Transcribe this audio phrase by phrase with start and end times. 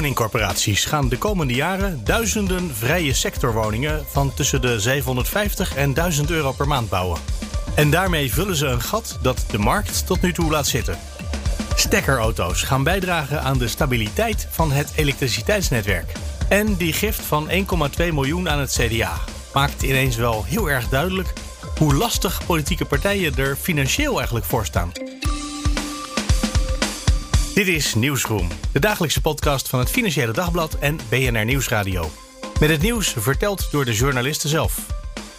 [0.00, 6.52] Woningcorporaties gaan de komende jaren duizenden vrije sectorwoningen van tussen de 750 en 1000 euro
[6.52, 7.20] per maand bouwen.
[7.74, 10.98] En daarmee vullen ze een gat dat de markt tot nu toe laat zitten.
[11.74, 16.12] Stekkerauto's gaan bijdragen aan de stabiliteit van het elektriciteitsnetwerk.
[16.48, 17.56] En die gift van 1,2
[17.96, 19.20] miljoen aan het CDA
[19.54, 21.32] maakt ineens wel heel erg duidelijk
[21.78, 24.92] hoe lastig politieke partijen er financieel eigenlijk voor staan.
[27.54, 32.10] Dit is Nieuwsroom, de dagelijkse podcast van het Financiële Dagblad en BNR Nieuwsradio.
[32.60, 34.86] Met het nieuws verteld door de journalisten zelf.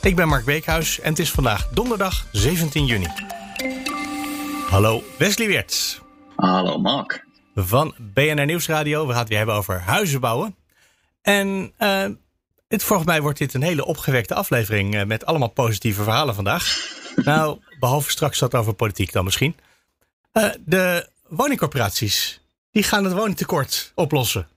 [0.01, 3.07] Ik ben Mark Beekhuis en het is vandaag donderdag 17 juni.
[4.67, 6.01] Hallo Wesley Weerts.
[6.35, 7.25] Hallo Mark.
[7.55, 9.05] Van BNR Nieuwsradio.
[9.05, 10.55] We gaan het weer hebben over huizen bouwen.
[11.21, 12.05] En uh,
[12.67, 16.77] het, volgens mij wordt dit een hele opgewekte aflevering uh, met allemaal positieve verhalen vandaag.
[17.15, 19.55] nou, behalve straks dat over politiek dan misschien.
[20.33, 24.47] Uh, de woningcorporaties, die gaan het woningtekort oplossen.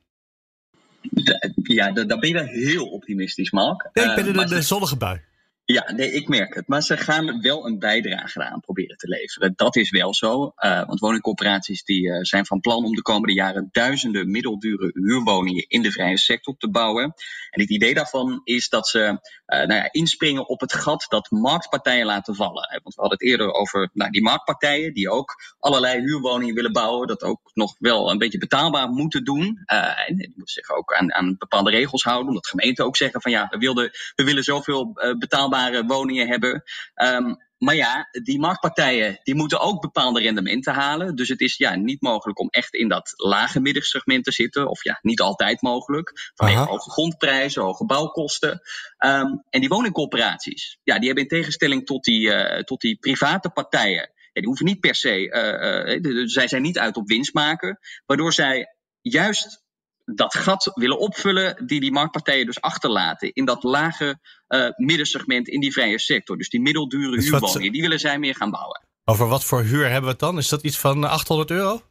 [1.63, 3.89] Ja, daar ben je wel heel optimistisch, Mark.
[3.93, 5.21] Nee, ik ben in de, de zonnige bui.
[5.67, 6.69] Ja, nee, ik merk het.
[6.69, 9.53] Maar ze gaan wel een bijdrage eraan proberen te leveren.
[9.57, 10.53] Dat is wel zo.
[10.57, 15.65] Uh, want woningcorporaties die, uh, zijn van plan om de komende jaren duizenden middeldure huurwoningen
[15.69, 17.05] in de vrije sector te bouwen.
[17.51, 21.31] En het idee daarvan is dat ze uh, nou ja, inspringen op het gat dat
[21.31, 22.81] marktpartijen laten vallen.
[22.83, 27.07] Want we hadden het eerder over nou, die marktpartijen die ook allerlei huurwoningen willen bouwen.
[27.07, 29.63] Dat ook nog wel een beetje betaalbaar moeten doen.
[30.07, 32.29] en die moeten zich ook aan, aan bepaalde regels houden.
[32.29, 36.63] Omdat gemeenten ook zeggen van ja, we, wilden, we willen zoveel betaalbaar woningen hebben.
[36.95, 41.15] Um, maar ja, die marktpartijen die moeten ook bepaalde rendementen halen.
[41.15, 44.69] Dus het is ja, niet mogelijk om echt in dat lage middensegment te zitten.
[44.69, 46.33] Of ja, niet altijd mogelijk.
[46.35, 46.69] Vanwege Aha.
[46.71, 48.61] hoge grondprijzen, hoge bouwkosten.
[48.99, 53.51] Um, en die woningcorporaties, ja, die hebben in tegenstelling tot die, uh, tot die private
[53.51, 54.13] partijen.
[54.33, 57.79] Ja, die hoeven niet per se, uh, uh, zij zijn niet uit op winst maken.
[58.07, 59.64] Waardoor zij juist
[60.05, 65.61] dat gat willen opvullen die die marktpartijen dus achterlaten in dat lage uh, middensegment in
[65.61, 66.37] die vrije sector.
[66.37, 68.87] Dus die middeldure dus huurwoningen, die willen zij meer gaan bouwen.
[69.05, 70.39] Over wat voor huur hebben we het dan?
[70.39, 71.83] Is dat iets van 800 euro?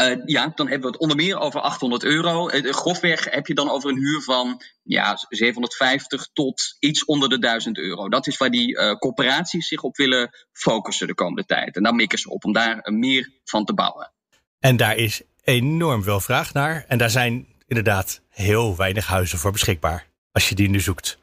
[0.00, 2.50] Uh, ja, dan hebben we het onder meer over 800 euro.
[2.50, 7.38] Uh, grofweg heb je dan over een huur van ja, 750 tot iets onder de
[7.38, 8.08] 1000 euro.
[8.08, 11.76] Dat is waar die uh, corporaties zich op willen focussen de komende tijd.
[11.76, 14.12] En daar mikken ze op om daar meer van te bouwen.
[14.58, 16.84] En daar is enorm veel vraag naar.
[16.88, 20.06] En daar zijn inderdaad heel weinig huizen voor beschikbaar.
[20.32, 21.18] Als je die nu zoekt.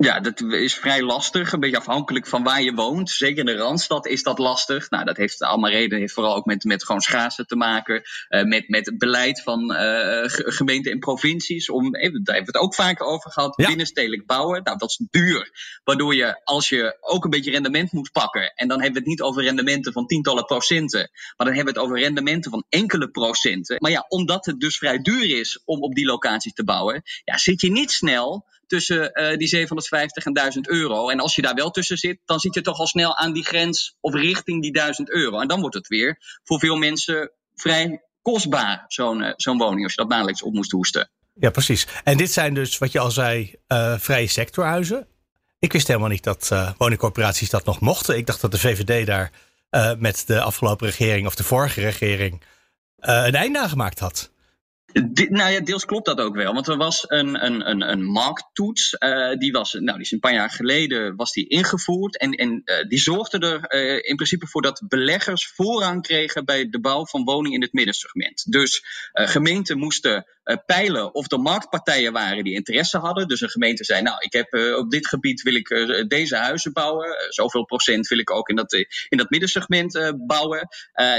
[0.00, 1.52] Ja, dat is vrij lastig.
[1.52, 3.10] Een beetje afhankelijk van waar je woont.
[3.10, 4.90] Zeker in de Randstad is dat lastig.
[4.90, 5.98] Nou, dat heeft allemaal reden.
[5.98, 8.02] heeft vooral ook met, met gewoon schaarste te maken.
[8.28, 11.70] Uh, met, met het beleid van uh, gemeenten en provincies.
[11.70, 13.56] Om, daar hebben we het ook vaak over gehad.
[13.56, 13.66] Ja.
[13.66, 14.62] Binnenstedelijk bouwen.
[14.62, 15.50] Nou, dat is duur.
[15.84, 18.52] Waardoor je, als je ook een beetje rendement moet pakken.
[18.54, 21.10] En dan hebben we het niet over rendementen van tientallen procenten.
[21.36, 23.76] Maar dan hebben we het over rendementen van enkele procenten.
[23.78, 27.02] Maar ja, omdat het dus vrij duur is om op die locaties te bouwen.
[27.24, 31.08] Ja, zit je niet snel tussen uh, die 750 en 1000 euro.
[31.08, 33.44] En als je daar wel tussen zit, dan zit je toch al snel aan die
[33.44, 35.40] grens of richting die 1000 euro.
[35.40, 39.94] En dan wordt het weer voor veel mensen vrij kostbaar, zo'n uh, zo'n woning, als
[39.94, 41.10] je dat maandelijks op moest hoesten.
[41.34, 41.86] Ja, precies.
[42.04, 45.06] En dit zijn dus, wat je al zei, uh, vrije sectorhuizen.
[45.58, 48.16] Ik wist helemaal niet dat woningcorporaties dat nog mochten.
[48.16, 49.30] Ik dacht dat de VVD daar
[49.98, 52.42] met de afgelopen regering of de vorige regering
[52.96, 54.30] een einde aan gemaakt had.
[55.28, 56.54] Nou ja, deels klopt dat ook wel.
[56.54, 58.96] Want er was een, een, een, een markttoets.
[58.98, 62.18] Uh, die, was, nou, die is een paar jaar geleden was die ingevoerd.
[62.18, 66.68] En, en uh, die zorgde er uh, in principe voor dat beleggers voorrang kregen bij
[66.68, 68.52] de bouw van woningen in het middensegment.
[68.52, 68.82] Dus
[69.12, 70.26] gemeenten moesten
[70.66, 73.28] peilen of er marktpartijen waren die interesse hadden.
[73.28, 75.68] Dus een gemeente zei, nou, ik heb op dit gebied wil ik
[76.08, 77.16] deze huizen bouwen.
[77.28, 78.72] zoveel procent wil ik ook in dat,
[79.08, 80.68] in dat middensegment bouwen.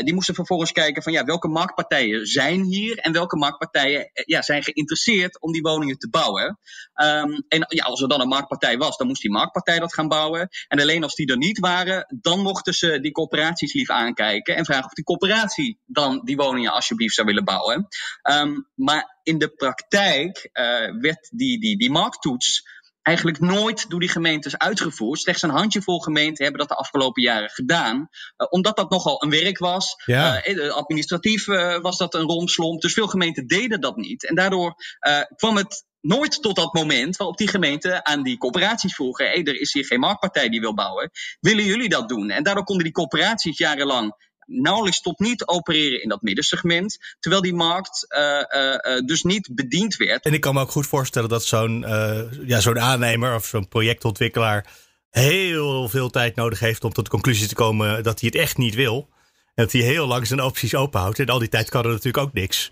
[0.03, 4.63] die moesten vervolgens kijken van, ja, welke marktpartijen zijn hier en welke marktpartijen ja, zijn
[4.63, 6.59] geïnteresseerd om die woningen te bouwen.
[6.95, 10.07] Um, en ja, als er dan een marktpartij was, dan moest die marktpartij dat gaan
[10.07, 10.49] bouwen.
[10.67, 14.65] En alleen als die er niet waren, dan mochten ze die corporaties lief aankijken en
[14.65, 17.87] vragen of die corporatie dan die woningen alsjeblieft zou willen bouwen.
[18.29, 24.09] Um, maar in de praktijk uh, werd die, die, die markttoets eigenlijk nooit door die
[24.09, 25.19] gemeentes uitgevoerd.
[25.19, 27.95] Slechts een handjevol gemeenten hebben dat de afgelopen jaren gedaan.
[27.97, 29.93] Uh, omdat dat nogal een werk was.
[30.05, 30.47] Ja.
[30.47, 32.81] Uh, administratief uh, was dat een romslomp.
[32.81, 34.27] Dus veel gemeenten deden dat niet.
[34.27, 34.75] En daardoor
[35.35, 39.43] kwam het nooit tot dat moment waarop die gemeente aan die corporaties vroegen: hé, hey,
[39.43, 41.09] er is hier geen marktpartij die wil bouwen.
[41.39, 42.29] Willen jullie dat doen?
[42.29, 46.97] En daardoor konden die corporaties jarenlang nauwelijks tot niet opereren in dat middensegment.
[47.19, 50.25] Terwijl die markt uh, uh, dus niet bediend werd.
[50.25, 51.85] En ik kan me ook goed voorstellen dat zo'n
[52.45, 54.65] ja, zo'n aannemer of zo'n projectontwikkelaar
[55.09, 58.57] heel veel tijd nodig heeft om tot de conclusie te komen dat hij het echt
[58.57, 59.09] niet wil
[59.59, 61.19] dat hij heel lang zijn opties openhoudt.
[61.19, 62.71] En al die tijd kan er natuurlijk ook niks.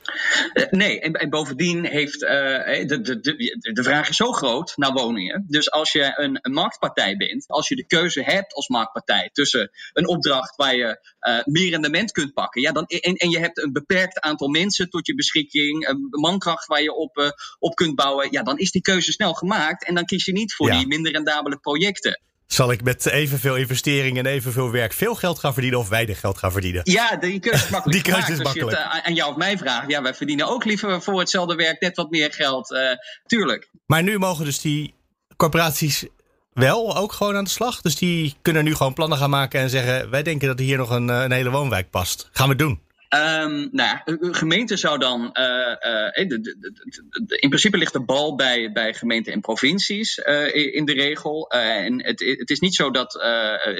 [0.54, 4.74] Eh, nee, en, en bovendien heeft uh, de, de, de, de vraag is zo groot
[4.75, 5.45] naar woningen.
[5.48, 9.72] Dus als je een, een, marktpartij bent, als je de keuze hebt als marktpartij tussen
[9.94, 13.63] een opdracht waar je uh, meer rendement kunt pakken, ja, dan, en, en je hebt
[13.63, 17.30] een beperkt aantal mensen tot je beschikking, een mankracht waar je op, uh,
[17.60, 19.86] op kunt bouwen, ja, dan is die keuze snel gemaakt.
[19.86, 22.22] En dan kies je niet voor die minder rendabele projecten.
[22.48, 26.38] Zal ik met evenveel investeringen en evenveel werk veel geld gaan verdienen of weinig geld
[26.38, 26.82] gaan verdienen?
[26.84, 28.04] Ja, die keuze is makkelijk.
[28.04, 28.78] die keuze is makkelijk.
[28.78, 31.56] Als je het aan jou of mij vraagt, ja, wij verdienen ook liever voor hetzelfde
[31.56, 32.72] werk net wat meer geld.
[32.72, 32.80] Uh,
[33.26, 33.70] tuurlijk.
[33.86, 34.94] Maar nu mogen dus die
[35.38, 36.06] corporaties
[36.54, 37.82] wel ook gewoon aan de slag.
[37.82, 40.90] Dus die kunnen nu gewoon plannen gaan maken en zeggen: wij denken dat hier nog
[40.90, 42.30] een, een hele woonwijk past.
[42.32, 42.82] Gaan we doen.
[43.09, 45.21] Um, nou ja, gemeente zou dan.
[45.21, 46.57] Uh, uh, de, de,
[47.25, 51.50] de, in principe ligt de bal bij, bij gemeenten en provincies uh, in de regel.
[51.50, 53.13] en het, het, is niet zo dat.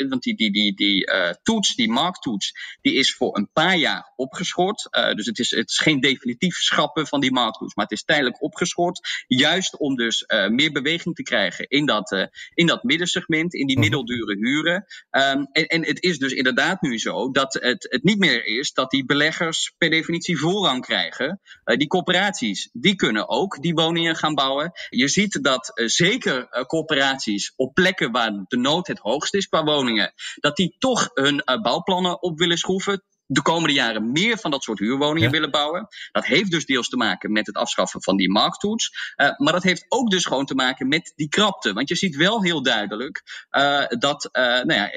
[0.09, 1.09] want die, die, die, die
[1.44, 4.89] toets, die markttoets, die is voor een paar jaar opgeschort.
[5.15, 8.41] dus het is, het is geen definitief schrappen van die markttoets, maar het is tijdelijk
[8.41, 9.25] opgeschort.
[9.27, 14.35] Juist om dus meer beweging te krijgen in dat, in dat middensegment, in die middeldure
[14.35, 14.85] huren.
[15.12, 18.74] Um, en, en het is dus inderdaad nu zo dat het, het niet meer is
[18.74, 21.42] dat die beleggers per definitie voorrang krijgen.
[21.66, 24.72] Uh, die corporaties, die kunnen ook die woningen gaan bouwen.
[24.90, 29.48] Je ziet dat uh, zeker uh, corporaties op plekken waar de nood het hoogst is
[29.48, 34.51] qua woningen, dat die toch hun bouwplannen op willen schroeven de komende jaren meer van
[34.51, 35.29] dat soort huurwoningen ja.
[35.29, 35.88] willen bouwen.
[36.12, 39.13] Dat heeft dus deels te maken met het afschaffen van die markttoets.
[39.18, 41.74] Uh, maar dat heeft ook dus gewoon te maken met die krapte.
[41.74, 44.89] Want je ziet wel heel duidelijk uh, dat, uh, nou ja,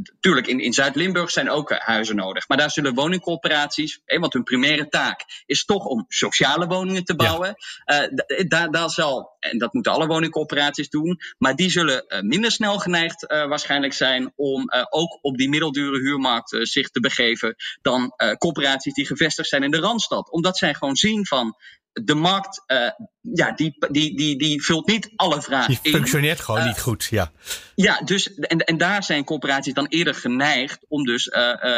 [0.00, 2.48] natuurlijk in, in Zuid-Limburg zijn ook huizen nodig.
[2.48, 7.14] Maar daar zullen woningcorporaties, eh, want hun primaire taak is toch om sociale woningen te
[7.14, 7.54] bouwen.
[7.84, 8.08] Ja.
[8.48, 13.26] daar, daar zal, en dat moeten alle woningcorporaties doen, maar die zullen minder snel geneigd
[13.26, 18.94] waarschijnlijk zijn om ook op die middeldure huurmarkt zich te begeven geven dan uh, corporaties
[18.94, 20.30] die gevestigd zijn in de Randstad.
[20.30, 21.56] Omdat zij gewoon zien van
[21.92, 22.90] de markt, uh,
[23.20, 26.44] ja, die, die, die, die vult niet alle vragen die functioneert in.
[26.44, 27.32] gewoon uh, niet goed, ja.
[27.74, 31.24] Ja, dus, en, en daar zijn corporaties dan eerder geneigd om dus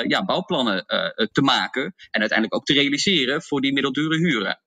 [0.06, 0.84] ja, bouwplannen
[1.32, 4.60] te maken en uiteindelijk ook te realiseren voor die middeldure huren.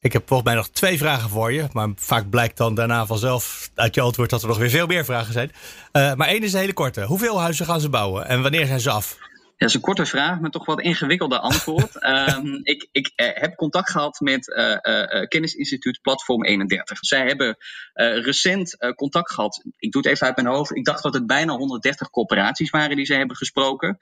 [0.00, 1.66] Ik heb volgens mij nog twee vragen voor je.
[1.72, 5.04] Maar vaak blijkt dan daarna vanzelf uit je antwoord dat er nog weer veel meer
[5.04, 5.50] vragen zijn.
[5.92, 7.02] Maar één is een hele korte.
[7.02, 9.18] Hoeveel huizen gaan ze bouwen en wanneer zijn ze af?
[9.56, 12.04] Dat is een korte vraag met toch wat ingewikkelde antwoord.
[12.04, 16.98] um, ik ik uh, heb contact gehad met uh, uh, kennisinstituut Platform 31.
[17.00, 17.56] Zij hebben
[17.94, 19.64] recent contact gehad.
[19.76, 20.76] Ik doe het even uit mijn hoofd.
[20.76, 23.98] Ik dacht dat het bijna 130 corporaties waren die zij hebben gesproken.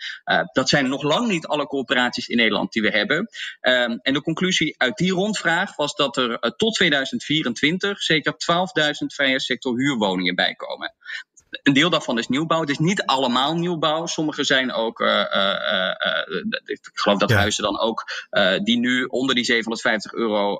[0.53, 3.19] dat zijn nog lang niet alle corporaties in Nederland die we hebben.
[3.61, 9.41] Um, en de conclusie uit die rondvraag was dat er tot 2024 zeker 12.000 vrije
[9.41, 10.95] sector huurwoningen bijkomen
[11.63, 12.61] een deel daarvan is nieuwbouw.
[12.61, 14.07] Het is niet allemaal nieuwbouw.
[14.07, 15.91] Sommige zijn ook, uh, uh,
[16.65, 17.37] ik geloof dat ja.
[17.37, 18.05] huizen dan ook,
[18.63, 20.57] die nu onder die 750 euro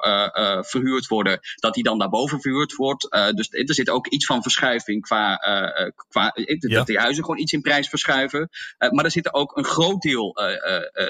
[0.63, 3.09] verhuurd worden, dat die dan daarboven verhuurd wordt.
[3.35, 5.37] dus er zit ook iets van verschuiving qua,
[6.09, 6.77] qua ja.
[6.77, 8.49] dat die huizen gewoon iets in prijs verschuiven.
[8.91, 10.37] maar er zitten ook een groot deel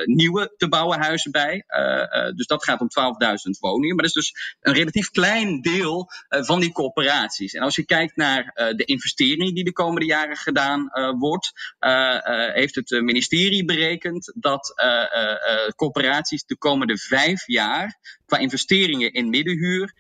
[0.05, 1.65] nieuwe te bouwen huizen bij.
[2.35, 3.97] dus dat gaat om 12.000 woningen.
[3.97, 7.55] Maar dat is dus een relatief klein deel van die corporaties.
[7.55, 11.91] En als je kijkt naar de investeringen die de komende jaren gedaan uh, wordt, uh,
[11.91, 14.75] uh, heeft het ministerie berekend dat
[15.77, 19.95] corporaties de komende vijf jaar qua investeringen in middenhuur,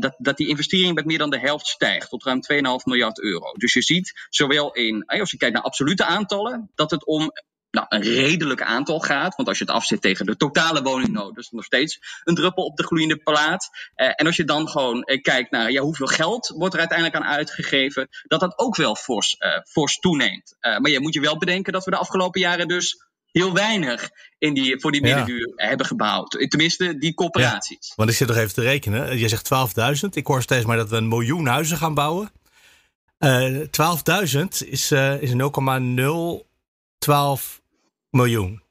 [0.00, 3.52] dat, dat die investering met meer dan de helft stijgt tot ruim 2,5 miljard euro.
[3.52, 7.30] Dus je ziet zowel in, als je kijkt naar absolute aantallen, dat het om
[7.70, 9.36] nou, een redelijk aantal gaat.
[9.36, 12.64] Want als je het afzet tegen de totale woningnood, is het nog steeds een druppel
[12.64, 13.68] op de gloeiende plaat.
[13.96, 17.18] Uh, en als je dan gewoon uh, kijkt naar ja, hoeveel geld wordt er uiteindelijk
[17.18, 20.56] aan uitgegeven, dat dat ook wel fors, uh, fors toeneemt.
[20.60, 24.54] maar je moet je wel bedenken dat we de afgelopen jaren dus heel weinig in
[24.54, 25.66] die, voor die middenduur ja.
[25.66, 26.30] hebben gebouwd.
[26.48, 27.88] Tenminste, die corporaties.
[27.88, 29.18] Ja, want ik zit nog even te rekenen.
[29.18, 29.50] Je zegt
[30.04, 30.08] 12.000.
[30.10, 32.30] Ik hoor steeds maar dat we een miljoen huizen gaan bouwen.
[33.24, 33.28] 12.000
[34.68, 37.57] is, is 0,012
[38.10, 38.62] miljoen.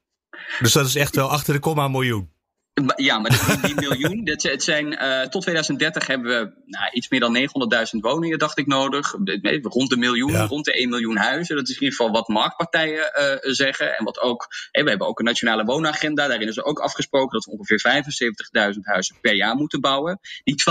[0.60, 2.32] Dus dat is echt wel achter de komma miljoen.
[2.96, 7.08] Ja, maar die, die miljoen, dat, het zijn, uh, tot 2030 hebben we nou, iets
[7.08, 9.14] meer dan 900.000 woningen, dacht ik, nodig.
[9.62, 10.46] Rond de miljoen, ja.
[10.46, 11.56] rond de 1 miljoen huizen.
[11.56, 13.98] Dat is in ieder geval wat marktpartijen uh, zeggen.
[13.98, 16.26] En wat ook, hey, we hebben ook een nationale woonagenda.
[16.26, 18.02] Daarin is ook afgesproken dat we ongeveer
[18.74, 20.20] 75.000 huizen per jaar moeten bouwen.
[20.44, 20.62] Die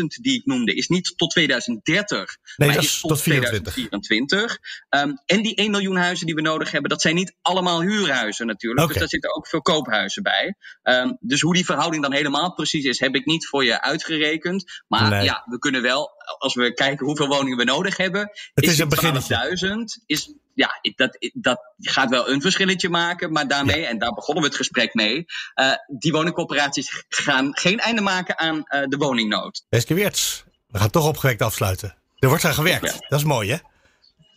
[0.00, 4.58] 12.000 die ik noemde, is niet tot 2030, nee, maar dat is tot, tot 2024.
[4.90, 8.46] Um, en die 1 miljoen huizen die we nodig hebben, dat zijn niet allemaal huurhuizen
[8.46, 8.80] natuurlijk.
[8.80, 8.92] Okay.
[8.92, 10.54] Dus daar zitten ook veel koophuizen bij.
[10.82, 14.82] Um, dus hoe die verhouding dan helemaal precies is, heb ik niet voor je uitgerekend.
[14.88, 15.24] Maar Nee.
[15.24, 18.20] ja, we kunnen wel, als we kijken hoeveel woningen we nodig hebben,
[18.54, 19.56] Het is die een beginnetje.
[20.00, 24.42] 12.000 is ja, dat, dat gaat wel een verschilletje maken, maar daarmee, en daar begonnen
[24.42, 29.64] we het gesprek mee, eh, die woningcorporaties gaan geen einde maken aan eh, de woningnood.
[29.68, 31.96] Weske Weerts, we gaan toch opgewekt afsluiten.
[32.18, 32.92] Er wordt aan gewerkt.
[32.92, 33.06] Ja.
[33.08, 33.56] Dat is mooi, hè?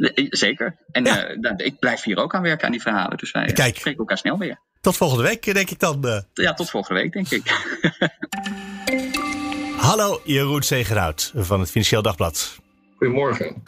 [0.01, 0.75] Eh, Zeker.
[0.91, 1.27] En Ja.
[1.27, 3.77] eh, ik blijf hier ook aan werken aan die verhalen, dus wij Kijk.
[3.77, 4.59] spreken elkaar snel weer.
[4.81, 6.05] Tot volgende week, denk ik dan.
[6.07, 6.19] eh.
[6.33, 7.51] Ja, tot volgende week, denk ik.
[9.77, 12.57] Hallo, Jeroen Zegenhout van het Financieel Dagblad.
[12.97, 13.63] Goedemorgen.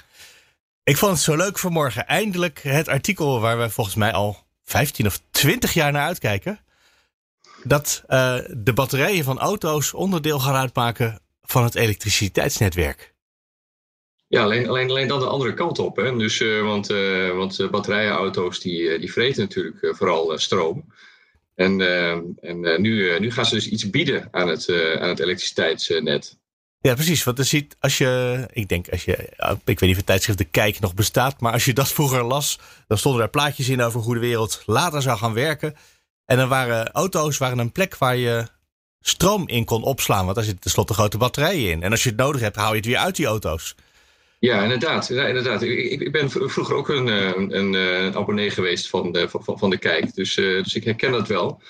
[0.83, 2.07] Ik vond het zo leuk vanmorgen.
[2.07, 6.59] Eindelijk het artikel waar we volgens mij al 15 of 20 jaar naar uitkijken.
[7.63, 13.12] Dat eh, de batterijen van auto's onderdeel gaan uitmaken van het elektriciteitsnetwerk.
[14.33, 15.95] Ja, alleen, alleen, alleen dan de andere kant op.
[15.95, 16.17] Hè?
[16.17, 20.93] Dus, eh, want eh, want eh, batterijenauto's die, die vreten natuurlijk vooral stroom.
[21.55, 21.81] En,
[22.41, 26.37] en nu, nu gaan ze dus iets bieden aan het, aan het elektriciteitsnet.
[26.79, 27.23] Ja, precies.
[27.23, 29.17] Want je ziet, als je, ik denk, als je,
[29.65, 32.23] ik weet niet of het tijdschrift De Kijk nog bestaat, maar als je dat vroeger
[32.23, 35.75] las, dan stonden daar plaatjes in over hoe de wereld later zou gaan werken.
[36.25, 38.47] En dan waren auto's waren een plek waar je
[38.99, 41.83] stroom in kon opslaan, want daar zitten tenslotte grote batterijen in.
[41.83, 43.75] En als je het nodig hebt, haal je het weer uit die auto's.
[44.50, 45.07] Ja, inderdaad.
[45.07, 45.62] Ja, inderdaad.
[45.62, 49.57] Ik, ik- ben vroeger ook een, eh, een, een, eh, abonnee geweest van de, van,
[49.59, 50.13] van de Kijk.
[50.15, 51.62] Dus, eh, dus ik herken dat wel.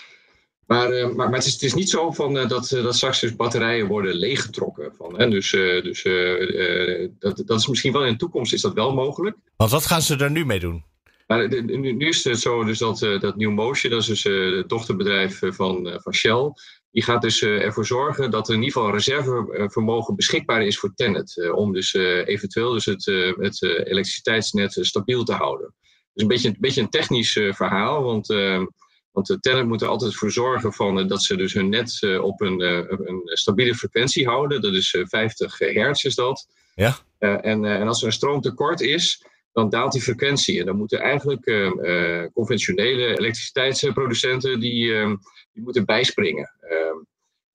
[0.67, 2.95] Maar, eh, maar, maar het, is, het is niet zo van, eh, dat, eh, dat
[2.95, 4.93] straks dus batterijen worden leeggetrokken.
[4.97, 5.29] Van, hè?
[5.29, 8.73] Dus, eh, dus eh, eh, dat, dat is misschien wel in de toekomst is dat
[8.73, 9.37] wel mogelijk.
[9.55, 10.83] Want wat gaan ze er nu mee doen?
[11.27, 14.07] Maar de- nu, nu is het zo dus dat, eh, dat New Motion, dat is
[14.07, 16.51] dus eh, het dochterbedrijf eh, van, eh, van Shell,
[16.93, 20.93] die gaat dus eh, ervoor zorgen dat er in ieder geval reservevermogen beschikbaar is voor
[20.95, 21.37] Tennet.
[21.37, 23.05] eh, om dus eh, eventueel dus het,
[23.39, 25.73] het elektriciteitsnet stabiel te houden.
[26.13, 28.27] Dus een beetje, een beetje een technisch verhaal, want,
[29.11, 32.41] want de Tennet moet er altijd voor zorgen van, dat ze dus hun net op
[32.41, 34.61] een, een stabiele frequentie houden.
[34.61, 36.47] Dat is eh, 50 hertz is dat.
[36.75, 36.97] Ja.
[37.19, 40.59] En, en als er een stroomtekort is, dan daalt die frequentie.
[40.59, 45.13] En dan moeten eigenlijk eh, eh, conventionele elektriciteitsproducenten die, eh,
[45.53, 46.53] die moeten bijspringen.
[46.59, 46.77] Eh,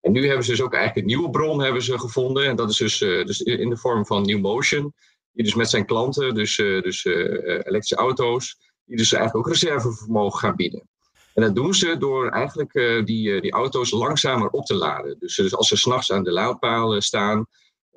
[0.01, 2.47] en nu hebben ze dus ook eigenlijk een nieuwe bron hebben ze gevonden.
[2.47, 4.95] En dat is dus, eh, dus in de vorm van New Motion.
[5.33, 10.39] Die dus met zijn klanten, dus, eh, dus elektrische auto's, die dus eigenlijk ook reservevermogen
[10.39, 10.89] gaan bieden.
[11.35, 12.73] En dat doen ze door eigenlijk
[13.05, 15.17] die, die auto's langzamer op te laden.
[15.19, 17.47] Dus, dus als ze s'nachts aan de laadpalen staan,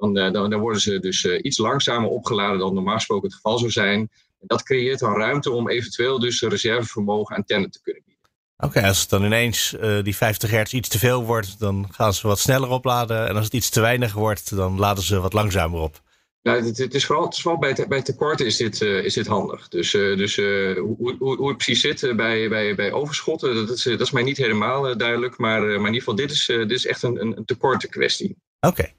[0.01, 3.35] dan, eh, dan, dan worden ze dus eh, iets langzamer opgeladen dan normaal gesproken het
[3.35, 3.99] geval zou zijn.
[4.39, 8.29] En dat creëert dan ruimte om eventueel dus reservevermogen aan tennen te kunnen bieden.
[8.57, 12.13] Oké, als het dan ineens eh, die 50 hertz iets te veel wordt, dan gaan
[12.13, 13.27] ze wat sneller opladen.
[13.27, 16.01] En als het iets te weinig wordt, dan laden ze wat langzamer op.
[16.41, 19.13] Nou, het, het is vooral, het is vooral bij, te- bij tekorten is dit, is
[19.13, 19.67] dit handig.
[19.67, 24.01] Dus, dus hoe, hoe, hoe het precies zit bij, bij, bij overschotten, dat is, dat
[24.01, 25.37] is mij niet helemaal duidelijk.
[25.37, 28.35] Maar, maar in ieder geval, dit is, dit is echt een, een, een tekortenkwestie.
[28.59, 28.93] Oké.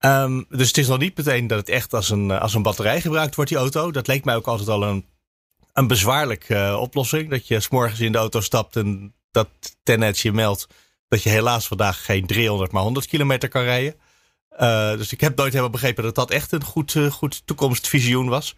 [0.00, 2.62] Ehm, dus het is nog niet meteen dat het echt als een, eh, als een
[2.62, 3.90] batterij gebruikt wordt, die auto.
[3.90, 5.06] Dat leek mij ook altijd al een,
[5.72, 7.30] een bezwaarlijke eh, oplossing.
[7.30, 9.48] Dat je s'morgens in de auto stapt en dat
[9.82, 10.66] Tennet je meldt
[11.08, 13.94] dat je helaas vandaag geen 300, maar 100 kilometer kan rijden.
[14.48, 18.56] Eh, dus ik heb nooit helemaal begrepen dat dat echt een goed, goed toekomstvisioen was.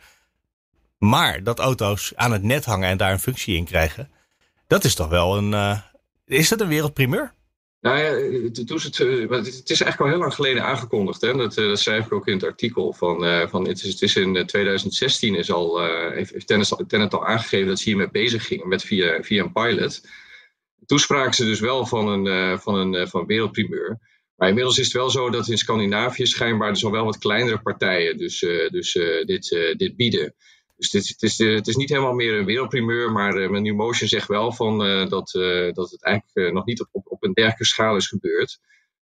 [0.99, 4.11] Maar dat auto's aan het net hangen en daar een functie in krijgen,
[4.67, 5.83] dat is toch wel een.
[6.27, 7.35] is dat een wereldprimeur?
[7.83, 8.11] Nou ja,
[8.65, 11.21] toen eh, want het het is eigenlijk al heel lang geleden aangekondigd.
[11.21, 11.37] Hè?
[11.37, 12.93] Dat, eh, dat schrijf ik ook in het artikel.
[12.93, 15.81] Van, eh, van het, is, het is in eh, 2016 is al,
[16.13, 16.47] heeft, heeft
[16.89, 20.01] Tennet, al- aangegeven dat ze hiermee bezig gingen met via, via een pilot.
[20.87, 23.99] Toen spraken ze dus wel van een, van een van wereldprimeur.
[24.37, 27.63] Maar inmiddels is het wel zo dat in Scandinavië schijnbaar dus al wel wat kleinere
[27.63, 28.39] partijen dus,
[28.71, 28.93] dus,
[29.25, 30.35] dit, dit bieden.
[30.91, 34.09] Dus het, is, eh, het is niet helemaal meer een wereldprimeur, maar uh, New Motion
[34.09, 35.31] zegt wel van, uh, dat,
[35.75, 38.61] dat het eigenlijk nog niet op, op, een dergelijke schaal is gebeurd.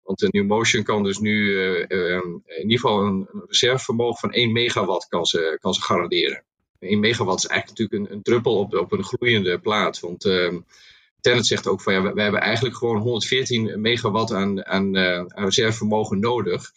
[0.02, 5.09] Want de New Motion kan dus nu in ieder geval een, reservevermogen van 1 megawatt
[5.09, 6.45] kan ze, kan ze garanderen.
[6.78, 10.00] 1 megawatt is eigenlijk natuurlijk een, druppel op, op een gloeiende plaat.
[10.00, 10.59] Want ehm,
[11.21, 15.45] Tennet zegt ook van ja, we, we, hebben eigenlijk gewoon 114 megawatt aan, aan, aan
[15.45, 16.73] reservevermogen nodig.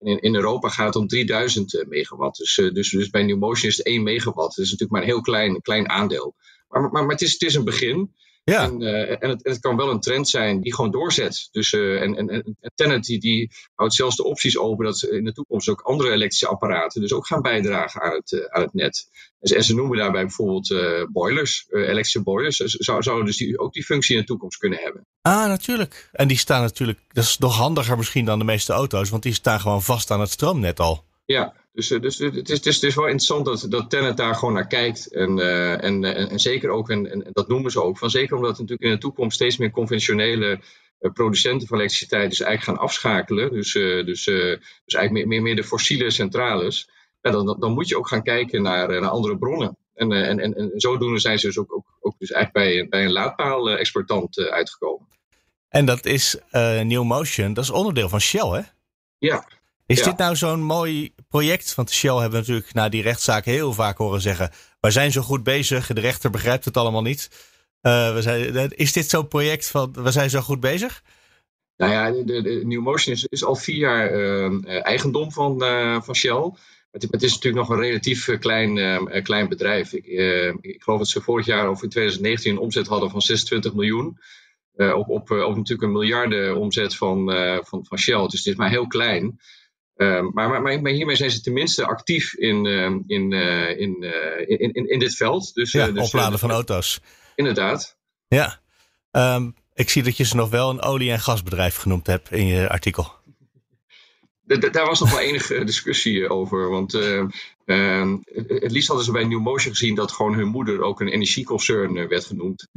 [0.00, 2.38] In, Europa gaat het om 3000 megawatt.
[2.38, 4.56] Dus, dus, dus bij New Motion is het 1 megawatt.
[4.56, 6.34] Dat is natuurlijk maar een heel klein, klein aandeel.
[6.68, 8.14] Maar, maar, maar het, is, het is een begin.
[8.44, 8.62] Ja.
[8.62, 8.82] En,
[9.20, 11.48] en, het, het, kan wel een trend zijn die gewoon doorzet.
[11.50, 15.32] Dus, en, en, en Tenet die, die houdt zelfs de opties open dat in de
[15.32, 19.08] toekomst ook andere elektrische apparaten dus ook gaan bijdragen aan het, aan het net.
[19.40, 20.74] En ze, noemen daarbij bijvoorbeeld
[21.12, 22.56] boilers, elektrische boilers.
[22.56, 25.06] Zou, zouden dus die, ook die functie in de toekomst kunnen hebben.
[25.22, 26.08] Ah, natuurlijk.
[26.12, 29.34] En die staan natuurlijk, dat is nog handiger misschien dan de meeste auto's, want die
[29.34, 31.04] staan gewoon vast aan het stroomnet al.
[31.24, 34.16] Ja, dus, eh, dus het, is, het, is, het is wel interessant dat, dat Tenet
[34.16, 35.06] daar gewoon naar kijkt.
[35.06, 38.50] En, uh, en, en, zeker ook, en, en dat noemen ze ook, van zeker omdat
[38.50, 40.60] natuurlijk in de toekomst steeds meer conventionele
[41.00, 43.52] uh, producenten van elektriciteit dus eigenlijk gaan afschakelen.
[43.52, 46.90] Dus, uh, dus, dus eigenlijk meer, meer, meer de fossiele centrales.
[47.20, 49.76] Ja, dan, dan moet je ook gaan kijken naar, naar andere bronnen.
[49.94, 53.04] En, en, en, en zodoende zijn ze dus ook, ook, ook dus eigenlijk bij, bij
[53.04, 55.08] een laadpaal-exportant uitgekomen.
[55.68, 56.36] En dat is
[56.82, 58.60] New Motion, dat is onderdeel van Shell, hè?
[59.18, 59.46] Ja,
[59.90, 61.74] is dit nou zo'n mooi project?
[61.74, 65.42] Want Shell hebben natuurlijk na die rechtszaak heel vaak horen zeggen: wij zijn zo goed
[65.42, 67.28] bezig, de rechter begrijpt het allemaal niet.
[67.82, 71.02] Uh, we zijn, is dit zo'n project van we zijn zo goed bezig?
[71.76, 76.02] Nou ja, de, de New Motion is, is, al vier jaar uh, eigendom van, uh,
[76.02, 76.52] van Shell.
[76.90, 79.92] Het, het, is natuurlijk nog een relatief klein, klein bedrijf.
[79.92, 80.06] Ik,
[80.60, 84.18] ik, geloof dat ze vorig jaar of in 2019 een omzet hadden van 26 miljoen.
[84.76, 87.30] op, op, op natuurlijk een miljarden omzet van,
[87.64, 88.26] van, van Shell.
[88.26, 89.40] Dus het is maar heel klein.
[90.00, 94.40] Ehm, maar, maar, maar, hiermee zijn ze tenminste actief in, uh, in, uh, in, uh,
[94.46, 95.54] in, in, in, dit veld.
[95.54, 97.00] Dus, ja, dus, opladen van auto's.
[97.34, 97.96] Inderdaad.
[98.28, 98.60] Ja.
[99.10, 102.46] Um, ik zie dat je ze nog wel een olie- en gasbedrijf genoemd hebt in
[102.46, 103.12] je artikel.
[104.44, 106.70] Daar was nog wel enige discussie over.
[106.70, 107.24] Want uh,
[107.64, 108.14] uh,
[108.46, 112.08] het liefst hadden ze bij New Motion gezien dat gewoon hun moeder ook een energieconcern
[112.08, 112.68] werd genoemd.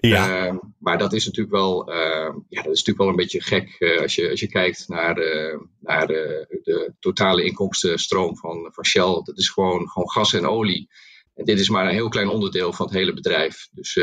[0.00, 0.46] Ja.
[0.46, 3.76] Uh, maar dat is natuurlijk wel, uh, ja, dat is natuurlijk wel een beetje gek
[3.78, 8.84] uh, als, je, als je kijkt naar, de, naar de, de totale inkomstenstroom van, van
[8.84, 9.20] Shell.
[9.24, 10.88] Dat is gewoon, gewoon gas en olie.
[11.34, 13.68] En dit is maar een heel klein onderdeel van het hele bedrijf.
[13.72, 13.98] Dus,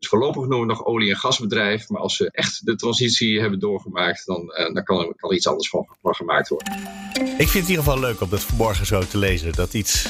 [0.00, 1.88] dus voorlopig noemen we nog olie- en gasbedrijf.
[1.88, 5.46] Maar als ze echt de transitie hebben doorgemaakt, dan, dan kan, er, kan er iets
[5.46, 6.72] anders van, van, gemaakt worden.
[7.12, 9.52] Ik vind het in ieder geval leuk om dat vanmorgen zo te lezen.
[9.52, 10.08] Dat iets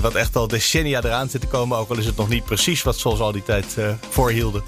[0.00, 2.82] wat echt al decennia eraan zit te komen, ook al is het nog niet precies
[2.82, 3.76] wat zoals al die tijd
[4.08, 4.62] voorhielden.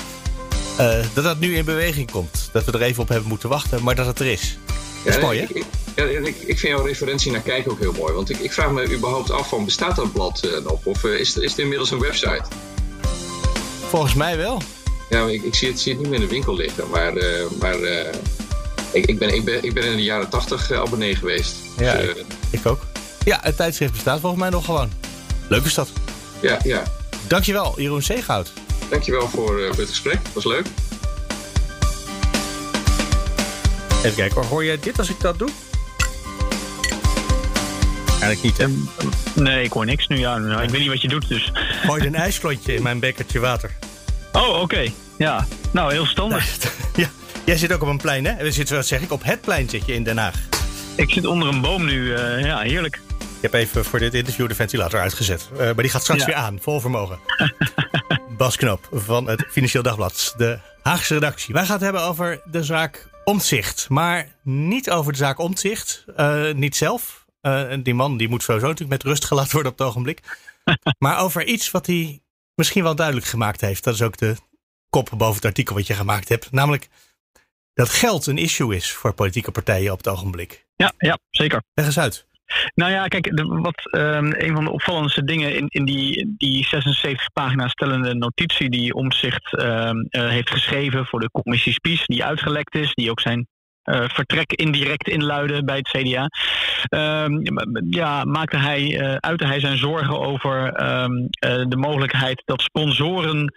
[0.81, 2.49] Uh, dat dat nu in beweging komt.
[2.53, 4.59] Dat we er even op hebben moeten wachten, maar dat het er is.
[5.05, 5.47] Dat is mooi, hè?
[5.49, 5.65] Ik,
[5.97, 8.13] ja, ik, ik vind jouw referentie naar kijken ook heel mooi.
[8.13, 10.85] Want ik, ik vraag me überhaupt af van, bestaat dat blad uh, nog?
[10.85, 12.43] Of uh, is, is het inmiddels een website?
[13.93, 14.63] Volgens mij wel.
[15.11, 16.91] Ja, ik, ik zie, het, zie het niet meer in de winkel liggen.
[16.91, 17.13] Maar,
[17.61, 17.77] maar
[18.93, 21.55] ik, ik, ben, ik, ben, ik ben in de jaren tachtig abonnee geweest.
[21.77, 22.81] Ja, dus, ik, ik ook.
[23.25, 24.93] Ja, het tijdschrift bestaat volgens mij nog gewoon.
[25.49, 25.89] Leuke stad.
[26.41, 26.83] Ja, ja.
[27.27, 28.53] Dankjewel, Jeroen Zeegoud.
[28.91, 30.19] Dankjewel voor, uh, voor het gesprek.
[30.23, 30.67] Het was leuk.
[33.99, 34.45] Even kijken hoor.
[34.45, 35.49] Hoor jij dit als ik dat doe?
[38.23, 39.43] Eigenlijk niet, hè?
[39.43, 40.19] Nee, ik hoor niks nu.
[40.19, 41.53] Ja, nou, ik weet niet wat je doet, dus...
[41.85, 43.71] Gooi een ijsklontje in mijn bekertje water.
[44.33, 44.59] Oh, oké.
[44.59, 44.93] Okay.
[45.19, 45.47] Ja.
[45.71, 46.73] Nou, heel standaard.
[46.97, 47.09] ja.
[47.45, 48.43] Jij zit ook op een plein, hè?
[48.43, 50.35] We zitten, wat zeg ik, op het plein zit je in Den Haag.
[50.97, 52.05] Ik zit onder een boom nu.
[52.05, 53.01] Uh, ja, heerlijk.
[53.19, 55.49] Ik heb even voor dit interview de ventilator uitgezet.
[55.53, 56.27] Uh, maar die gaat straks ja.
[56.27, 57.19] weer aan, vol vermogen.
[58.37, 61.55] Bas Knoop van het Financieel Dagblad, de Haagse redactie.
[61.55, 63.87] Wij gaan het hebben over de zaak Omtzigt.
[63.89, 66.05] Maar niet over de zaak Omtzigt.
[66.17, 67.22] Uh, niet zelf.
[67.43, 70.21] Uh, die man die moet sowieso natuurlijk met rust gelaten worden op het ogenblik.
[70.99, 72.23] maar over iets wat hij
[72.55, 73.85] misschien wel duidelijk gemaakt heeft.
[73.85, 74.37] Dat is ook de
[74.89, 76.53] kop boven het artikel wat je gemaakt hebt.
[76.53, 76.89] Namelijk
[77.75, 80.67] dat geld een issue is voor politieke partijen op het ogenblik.
[80.77, 81.63] Ja, ja zeker.
[81.75, 82.27] Leg eens uit.
[82.75, 86.65] Nou ja, kijk, de, wat um, een van de opvallendste dingen in, in die, die
[86.65, 92.25] 76 pagina's stellende notitie die Omzicht um, uh, heeft geschreven voor de commissie Spies, die
[92.25, 93.47] uitgelekt is, die ook zijn
[93.85, 96.29] uh, vertrek indirect inluiden bij het CDA.
[97.25, 97.43] Um,
[97.91, 101.29] ja, maakte hij, uh, uitte hij zijn zorgen over um, uh,
[101.69, 103.53] de mogelijkheid dat sponsoren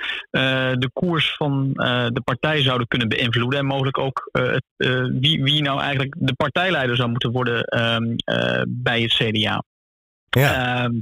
[0.79, 3.59] de koers van de partij zouden kunnen beïnvloeden.
[3.59, 4.31] En mogelijk ook
[5.19, 8.15] wie, wie nou eigenlijk de partijleider zou moeten worden um,
[8.67, 9.63] bij het CDA.
[10.29, 10.83] Ja.
[10.83, 11.01] Um,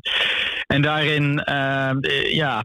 [0.67, 2.63] en daarin, uh, ja,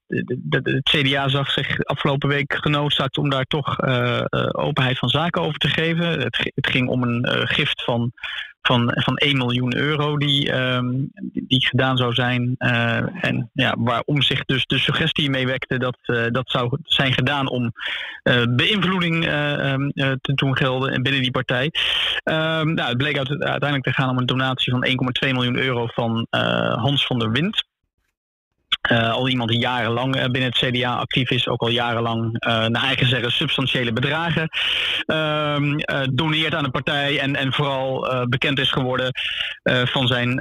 [0.49, 5.59] het CDA zag zich afgelopen week genoodzaakt om daar toch uh, openheid van zaken over
[5.59, 6.21] te geven.
[6.21, 8.12] Het, het ging om een uh, gift van,
[8.62, 12.55] van, van 1 miljoen euro die, um, die gedaan zou zijn.
[12.59, 15.97] Uh, en ja, waarom zich dus de suggestie mee wekte dat
[16.33, 17.73] dat zou zijn gedaan om
[18.51, 21.71] beïnvloeding um, te doen gelden binnen die partij.
[22.25, 24.87] nou, het bleek uit, uiteindelijk te gaan om een donatie van
[25.27, 26.27] 1,2 miljoen euro van
[26.77, 27.66] Hans van der Wind.
[28.91, 32.67] Uh, al iemand die jarenlang uh, binnen het CDA actief is, ook al jarenlang uh,
[32.67, 34.49] naar eigen zeggen substantiële bedragen
[35.07, 35.79] ehm,
[36.12, 39.11] doneert aan de partij en, en vooral bekend is geworden
[39.85, 40.41] van zijn,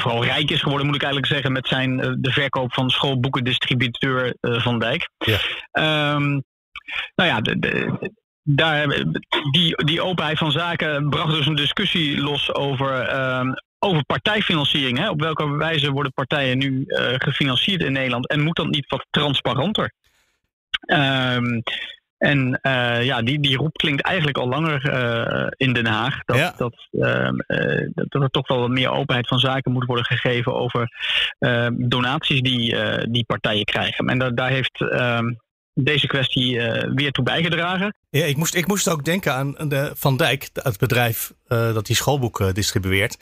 [0.00, 4.78] vooral rijk is geworden moet ik eigenlijk zeggen, met zijn de verkoop van schoolboekendistributeur Van
[4.78, 5.08] Dijk.
[5.18, 6.14] Ja.
[6.14, 6.42] Um,
[7.14, 8.10] nou ja, de, de,
[8.42, 8.88] daar,
[9.50, 14.98] die, die openheid van zaken bracht dus een discussie los over um, over partijfinanciering.
[14.98, 15.10] Hè?
[15.10, 18.28] Op welke wijze worden partijen nu uh, gefinancierd in Nederland?
[18.28, 19.92] En moet dat niet wat transparanter?
[20.86, 21.62] Um,
[22.18, 26.24] en uh, ja, die, die roep klinkt eigenlijk al langer uh, in Den Haag.
[26.24, 26.54] Dat, ja.
[26.56, 26.86] dat,
[27.94, 30.92] dat er toch wel wat meer openheid van zaken moet worden gegeven over
[31.38, 32.76] ehm, donaties die,
[33.10, 34.06] die partijen krijgen.
[34.06, 35.34] En da daar heeft ehm,
[35.74, 36.60] deze kwestie
[36.94, 37.94] weer toe bijgedragen.
[38.10, 41.96] Ja, ik moest, ik moest ook denken aan de Van Dijk, het bedrijf dat die
[41.96, 43.16] schoolboeken distribueert.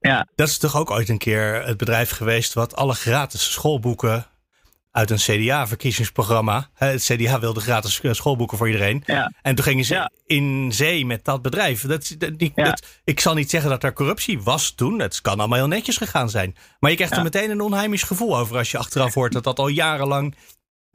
[0.00, 0.26] Ja.
[0.34, 4.26] Dat is toch ook ooit een keer het bedrijf geweest wat alle gratis schoolboeken
[4.90, 6.68] uit een CDA-verkiezingsprogramma.
[6.74, 9.02] Het CDA wilde gratis eh, schoolboeken voor iedereen.
[9.06, 9.32] Ja.
[9.42, 11.82] En toen gingen ze in zee met dat bedrijf.
[11.82, 14.98] Dat, die, dat, ik zal niet zeggen dat er corruptie was toen.
[14.98, 16.56] Het kan allemaal heel netjes gegaan zijn.
[16.78, 19.58] Maar je krijgt er meteen een onheimisch gevoel over als je achteraf hoort dat dat
[19.58, 20.34] al jarenlang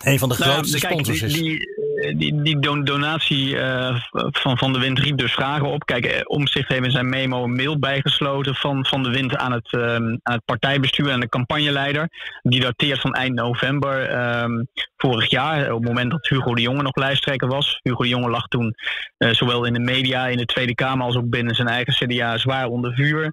[0.03, 1.33] een van de nou, grootste sponsors is.
[1.33, 1.71] Die,
[2.11, 5.85] die, die donatie uh, van Van de Wind riep dus vragen op.
[5.85, 9.51] Kijk, eh, Omzicht heeft in zijn memo een mail bijgesloten van Van de Wind aan
[9.51, 12.09] het, um, aan het partijbestuur en de campagneleider.
[12.41, 16.81] Die dateert van eind november um, vorig jaar, op het moment dat Hugo de Jonge
[16.81, 17.79] nog lijsttrekker was.
[17.81, 18.75] Hugo de Jonge lag toen
[19.17, 22.67] zowel in de media, in de Tweede Kamer als ook binnen zijn eigen CDA zwaar
[22.67, 23.31] onder vuur.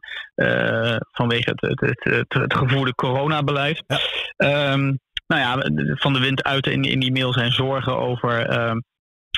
[1.13, 3.83] Vanwege het, het, het, het, het gevoerde coronabeleid.
[3.87, 4.73] Ja.
[4.73, 4.99] Um,
[5.31, 8.73] nou ja, Van de Wind uit in, in die mail zijn zorgen over uh,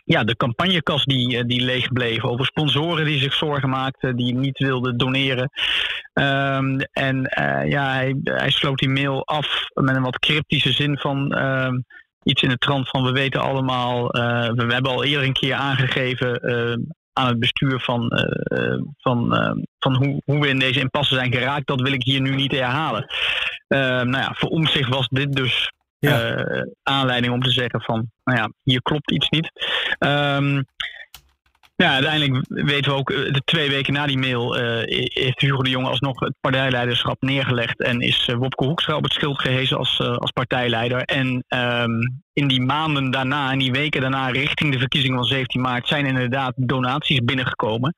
[0.04, 2.24] ja, de campagnekas die, eh, die leeg bleef.
[2.24, 5.50] Over sponsoren die zich zorgen maakten, die niet wilden doneren.
[6.12, 10.98] Um, en uh, ja, hij, hij sloot die mail af met een wat cryptische zin
[10.98, 11.72] van uh,
[12.22, 15.32] iets in de trant van we weten allemaal, uh, we, we, hebben al eerder een
[15.32, 16.40] keer aangegeven
[17.12, 18.10] aan het bestuur van,
[18.96, 19.34] van,
[19.78, 22.52] van hoe, hoe we in deze impasse zijn geraakt, dat wil ik hier nu niet
[22.52, 23.06] herhalen.
[23.68, 25.72] Uh, nou ja, voor omzicht was dit dus
[26.10, 29.50] Uh, aanleiding om te zeggen van, nou ja, hier klopt iets niet.
[29.98, 30.64] Um,
[31.76, 34.62] ja, uiteindelijk weten we ook, eh, de twee weken na die mail uh,
[35.04, 39.40] heeft Hugo de Jong alsnog het partijleiderschap neergelegd en is Wopke Hoekstra op het schild
[39.40, 41.02] gehezen als, als partijleider.
[41.02, 45.60] En um, in die maanden daarna en die weken daarna richting de verkiezingen van 17
[45.60, 47.94] maart zijn inderdaad donaties binnengekomen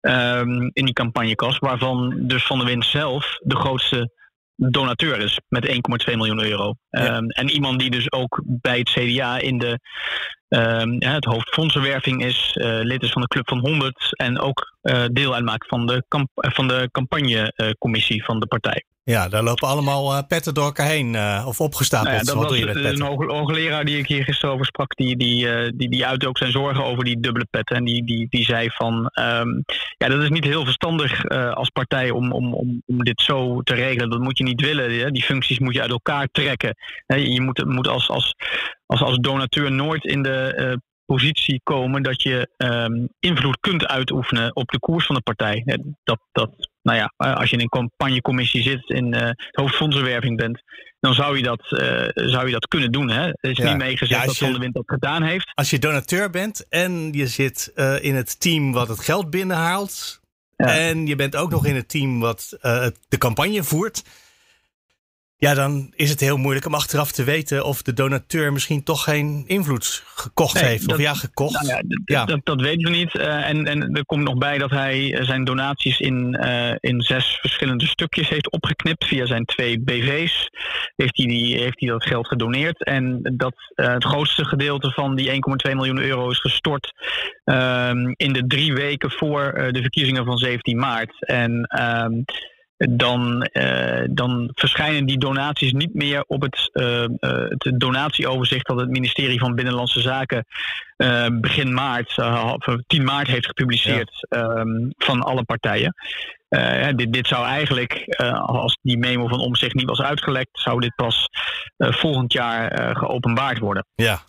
[0.00, 4.10] um, in die campagnekas, waarvan dus Van der Wind zelf de grootste
[4.56, 6.74] donateur is met 1,2 miljoen euro.
[6.90, 9.78] Um, en iemand die dus ook bij het CDA in de
[10.48, 14.38] um, ja, het hoofd fondsenwerving is, uh, lid is van de Club van 100 en
[14.38, 14.75] ook
[15.12, 18.84] deel uitmaakt van de, van de campagnecommissie van de partij.
[19.02, 22.06] Ja, daar lopen allemaal uh, petten door elkaar heen of opgestapeld.
[22.06, 25.88] Nou ja, dat was een hoogleraar die ik hier gisteren over sprak, die, die, die,
[25.88, 27.76] die uitte ook zijn zorgen over die dubbele petten.
[27.76, 29.64] En die, die, die zei van, um,
[29.96, 33.74] ja, dat is niet heel verstandig als partij om, om, om, om dit zo te
[33.74, 34.10] regelen.
[34.10, 34.98] Dat moet je niet willen.
[34.98, 35.10] Hè?
[35.10, 36.76] Die functies moet je uit elkaar trekken.
[37.06, 38.34] Je moet, moet als, als,
[38.86, 44.70] als, als donateur nooit in de positie komen dat je um, invloed kunt uitoefenen op
[44.70, 45.62] de koers van de partij.
[46.04, 50.62] Dat, dat, nou ja, als je in een campagnecommissie zit, in uh, hoofdfondsenwerving bent,
[51.00, 53.10] dan zou je dat, uh, zou je dat kunnen doen.
[53.10, 53.26] Hè?
[53.26, 55.50] Er is niet meegezegd ja, dat Van de Wind dat gedaan heeft.
[55.54, 60.20] Als je donateur bent en je zit uh, in het team wat het geld binnenhaalt.
[60.56, 60.78] Ja.
[60.78, 62.58] En je bent ook nog in het team wat
[63.08, 64.02] de campagne voert
[65.38, 69.04] ja, dan is het heel moeilijk om achteraf te weten of de donateur misschien toch
[69.04, 70.92] geen invloed gekocht heeft.
[70.92, 71.52] of ja, gekocht.
[71.52, 72.24] Nou ja, ja.
[72.24, 73.14] Dat, dat weten we niet.
[73.14, 77.00] Uh, en, en er komt nog bij dat hij eh, zijn donaties in, uh, in
[77.00, 79.04] zes verschillende stukjes heeft opgeknipt.
[79.04, 80.50] Via zijn twee BV's
[80.96, 82.84] heeft hij, die, heeft hij dat geld gedoneerd.
[82.84, 85.30] En dat uh, het grootste gedeelte van die
[85.68, 86.92] 1,2 miljoen euro is gestort
[87.44, 91.26] ehm, in de drie weken voor de verkiezingen van 17 maart.
[91.26, 92.22] En ehm,
[92.76, 97.04] dan, uh, dan verschijnen die donaties niet meer op het, uh,
[97.48, 100.46] het donatieoverzicht dat het ministerie van Binnenlandse Zaken
[101.40, 102.14] begin maart,
[102.86, 104.42] 10 maart heeft gepubliceerd ja.
[104.42, 105.94] um, van alle partijen.
[106.96, 108.04] dit, dit zou eigenlijk,
[108.46, 111.28] als die memo van omzicht niet was uitgelekt, zou dit pas
[111.76, 113.86] volgend jaar geopenbaard worden.
[113.94, 114.20] Ja,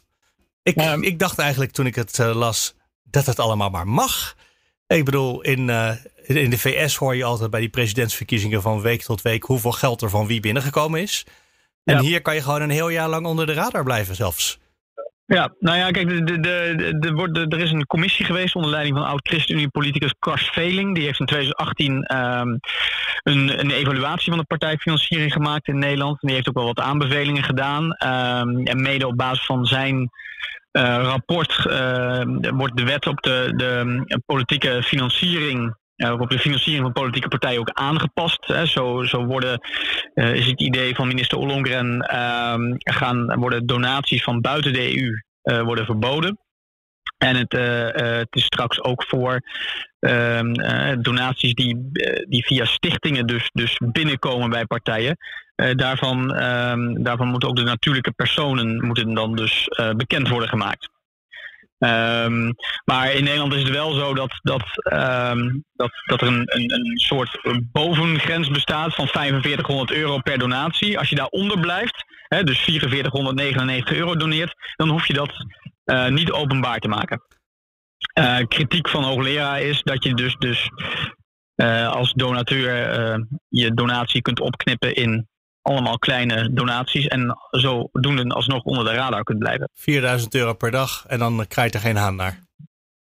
[0.64, 4.36] ik, um, ik dacht eigenlijk toen ik het las dat het allemaal maar mag.
[4.88, 5.92] Ik bedoel, in, uh,
[6.26, 10.02] in de VS hoor je altijd bij die presidentsverkiezingen van week tot week hoeveel geld
[10.02, 11.26] er van wie binnengekomen is.
[11.84, 14.60] En hier kan je gewoon een heel jaar lang onder de radar blijven zelfs.
[15.26, 19.06] Ja, nou ja, kijk, de, de, de, er is een commissie geweest onder leiding van
[19.06, 20.96] oud-ChristenUnie-politicus Kars Veling.
[20.96, 22.48] Die heeft in 2018 ehm,
[23.24, 26.22] een, een, evaluatie van de partijfinanciering gemaakt in Nederland.
[26.22, 27.92] En die heeft ook wel wat aanbevelingen gedaan.
[27.92, 30.10] Ehm, en mede op basis van zijn
[30.84, 32.22] rapport uh,
[32.54, 37.70] wordt de wet op de, de politieke financiering op de financiering van politieke partijen ook
[37.74, 38.48] aangepast.
[38.48, 38.66] Hè.
[38.66, 39.62] Zo, zo worden,
[40.14, 45.86] is het idee van minister Ollongren, uh, gaan worden donaties van buiten de EU worden
[45.86, 46.40] verboden.
[47.18, 47.52] En het,
[48.02, 49.42] het is straks ook voor
[50.00, 50.54] ehm,
[51.02, 51.90] donaties die,
[52.28, 55.18] die via stichtingen dus, dus binnenkomen bij partijen.
[55.76, 60.90] Daarvan, ehm, daarvan moeten ook de natuurlijke personen moeten dan dus bekend worden gemaakt.
[61.80, 66.44] Um, maar in Nederland is het wel zo dat, dat, um, dat, dat er een,
[66.46, 67.40] een, een soort
[67.72, 71.00] bovengrens bestaat van 4500 euro per donatie.
[71.00, 75.32] Als je daaronder blijft, hè, dus 4499 euro doneert, dan hoef je dat
[75.86, 77.22] uh, niet openbaar te maken.
[78.48, 80.70] Kritiek van hoogleraar is dat je dus, dus
[81.90, 82.74] als donateur
[83.50, 85.28] je donatie kunt opknippen in
[85.68, 87.08] allemaal kleine donaties.
[87.08, 89.70] En zodoende alsnog onder de radar kunt blijven.
[89.74, 92.46] 4000 euro per dag en dan krijg je er geen haan naar.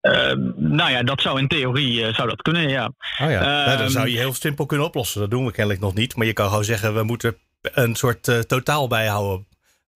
[0.02, 2.84] Uh, nou ja, dat zou in theorie uh, zou dat kunnen, ja.
[3.22, 3.40] Oh ja.
[3.40, 5.20] Uh, nou, dan zou je heel simpel kunnen oplossen.
[5.20, 6.16] Dat doen we kennelijk nog niet.
[6.16, 9.46] Maar je kan gewoon zeggen, we moeten een soort uh, totaal bijhouden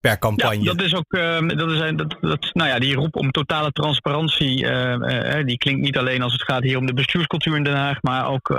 [0.05, 0.63] per campagne.
[0.63, 3.71] Ja, dat is ook, uh, dat is, dat, dat, nou ja, die roep om totale
[3.71, 7.63] transparantie, uh, uh, die klinkt niet alleen als het gaat hier om de bestuurscultuur in
[7.63, 8.49] Den Haag, maar ook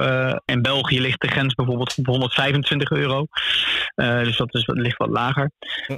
[0.44, 3.26] in België ligt de grens bijvoorbeeld op 125 euro.
[3.94, 5.50] dus dat, is, dat ligt wat lager.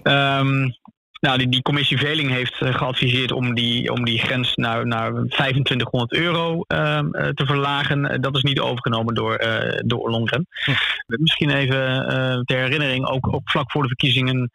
[0.02, 0.76] Um,
[1.20, 5.12] nou, die, die commissie Veling heeft uh, geadviseerd om die, om die grens naar, naar
[5.12, 6.98] 2500 euro uh,
[7.34, 8.20] te verlagen.
[8.20, 10.46] Dat is niet overgenomen door, uh, door Longren.
[10.64, 10.72] Hm.
[11.06, 11.86] Misschien even
[12.44, 14.50] ter herinnering, ook, ook vlak voor de verkiezingen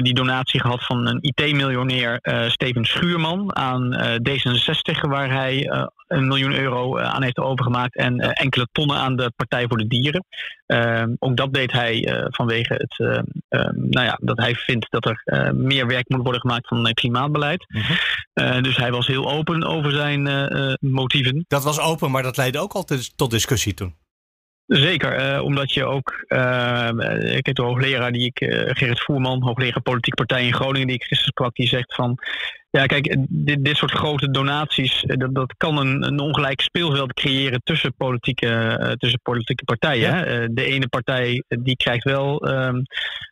[0.00, 2.18] die donatie gehad van een IT-miljonair
[2.50, 3.94] Steven Schuurman aan
[4.28, 5.70] D66, waar hij
[6.08, 10.24] een miljoen euro aan heeft overgemaakt en enkele tonnen aan de Partij voor de Dieren.
[10.66, 12.98] Ehm, ook dat deed hij vanwege het,
[13.74, 15.22] nou ja, dat hij vindt dat er
[15.54, 17.66] meer werk moet worden gemaakt van klimaatbeleid.
[17.68, 18.62] Mhm.
[18.62, 20.22] Dus hij was heel open over zijn
[20.80, 21.44] motieven.
[21.48, 23.94] Dat was open, maar dat leidde ook altijd tot discussie toen.
[24.66, 26.10] Zeker, omdat je ook,
[27.36, 28.38] ik heb de hoogleraar die ik,
[28.76, 32.18] Gerrit Voerman, hoogleraar politieke partij in Groningen, die ik gisteren sprak, die zegt van
[32.70, 37.12] ja, kijk, dit, dit soort grote donaties, eh, dat, dat kan een, een ongelijk speelveld
[37.12, 40.10] creëren tussen politieke, uh, tussen politieke partijen.
[40.10, 40.26] Ja.
[40.26, 42.82] Uh, de ene partij die krijgt wel um,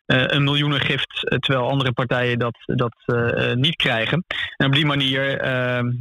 [0.05, 2.93] uh, een miljoenengift, terwijl andere partijen dat, dat
[3.55, 4.25] niet krijgen.
[4.57, 5.91] En op die manier ehm,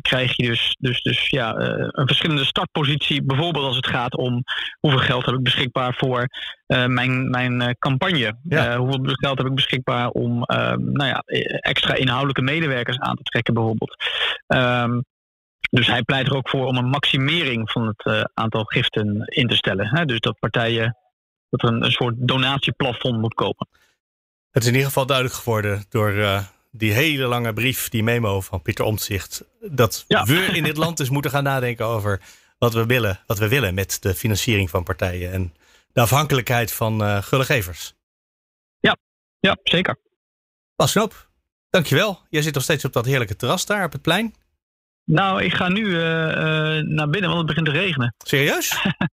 [0.00, 4.42] krijg je dus, dus, dus ja, een verschillende startpositie, bijvoorbeeld als het gaat om
[4.80, 6.26] hoeveel geld heb ik beschikbaar voor
[6.66, 8.36] mijn, mijn campagne.
[8.42, 8.76] Ja.
[8.76, 11.22] hoeveel geld heb ik beschikbaar om ehm, nou ja,
[11.60, 13.96] extra inhoudelijke medewerkers aan te trekken bijvoorbeeld.
[14.46, 15.04] Um,
[15.70, 19.48] dus hij pleit er ook voor om een maximering van het uh, aantal giften in
[19.48, 19.86] te stellen.
[19.86, 20.04] Hè?
[20.04, 20.96] Dus dat partijen
[21.50, 23.68] dat er een, een, soort donatieplafond moet komen.
[24.50, 28.40] Het is in ieder geval duidelijk geworden door uh, die hele lange brief, die memo
[28.40, 30.24] van Pieter Omtzigt, dat ja.
[30.24, 32.20] we in dit land dus moeten gaan nadenken over
[32.58, 35.54] wat we willen, wat we willen met de financiering van partijen en
[35.92, 37.94] de afhankelijkheid van uh, gullegevers.
[38.80, 38.96] Ja,
[39.40, 39.98] ja, zeker.
[40.76, 41.27] Pas op,
[41.70, 42.20] Dankjewel.
[42.30, 44.34] Jij zit nog steeds op dat heerlijke terras daar op het plein.
[45.04, 46.34] Nou, ik ga nu uh, uh,
[46.82, 48.14] naar binnen, want het begint te regenen.
[48.18, 48.68] Serieus?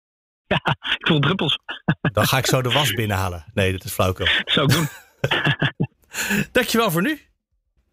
[0.53, 0.61] ja,
[0.99, 1.59] ik voel druppels.
[2.13, 3.45] Dan ga ik zo de was binnenhalen.
[3.55, 4.27] Nee, dat is flauwkul.
[4.45, 4.89] Zou ik doen.
[6.53, 7.21] Dankjewel voor nu.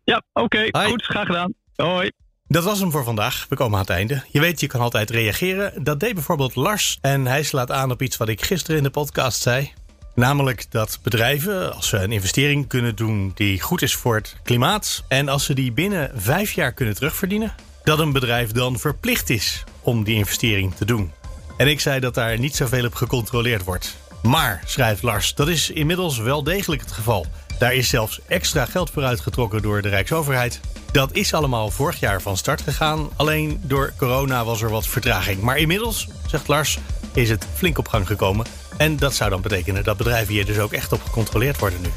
[0.03, 0.69] Ja, oké.
[0.69, 1.03] Okay, goed.
[1.03, 1.53] Graag gedaan.
[1.75, 2.11] Hoi.
[2.47, 3.45] Dat was hem voor vandaag.
[3.49, 4.23] We komen aan het einde.
[4.29, 5.83] Je weet, je kan altijd reageren.
[5.83, 6.97] Dat deed bijvoorbeeld Lars.
[7.01, 9.73] En hij slaat aan op iets wat ik gisteren in de podcast zei.
[10.13, 15.03] Namelijk dat bedrijven, als ze een investering kunnen doen die goed is voor het klimaat.
[15.07, 17.55] en als ze die binnen vijf jaar kunnen terugverdienen.
[17.83, 21.11] dat een bedrijf dan verplicht is om die investering te doen.
[21.57, 23.97] En ik zei dat daar niet zoveel op gecontroleerd wordt.
[24.21, 27.25] Maar, schrijft Lars, dat is inmiddels wel degelijk het geval.
[27.59, 30.59] Daar is zelfs extra geld voor uitgetrokken door de Rijksoverheid.
[30.91, 33.09] Dat is allemaal vorig jaar van start gegaan.
[33.15, 35.41] Alleen door corona was er wat vertraging.
[35.41, 36.77] Maar inmiddels, zegt Lars,
[37.13, 38.45] is het flink op gang gekomen.
[38.81, 41.89] En dat zou dan betekenen dat bedrijven hier dus ook echt op gecontroleerd worden nu.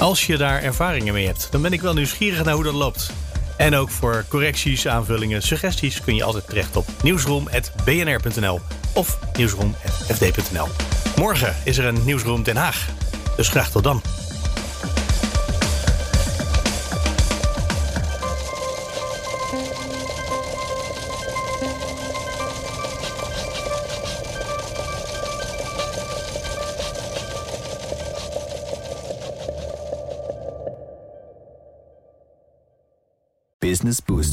[0.00, 3.10] Als je daar ervaringen mee hebt, dan ben ik wel nieuwsgierig naar hoe dat loopt.
[3.56, 8.60] En ook voor correcties, aanvullingen, suggesties kun je altijd terecht op nieuwsroom.bnr.nl
[8.92, 10.68] of nieuwsroom.fd.nl.
[11.16, 12.88] Morgen is er een Nieuwsroom Den Haag.
[13.36, 14.02] Dus graag tot dan.